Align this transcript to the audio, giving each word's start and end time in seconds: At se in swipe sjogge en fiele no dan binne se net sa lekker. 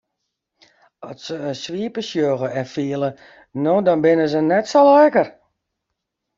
At 1.09 1.19
se 1.25 1.35
in 1.49 1.55
swipe 1.63 1.99
sjogge 2.09 2.49
en 2.59 2.67
fiele 2.73 3.09
no 3.63 3.73
dan 3.85 4.03
binne 4.03 4.27
se 4.33 4.41
net 4.49 4.65
sa 4.69 4.81
lekker. 4.89 5.27